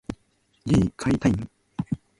[0.65, 1.33] 家に帰りたい。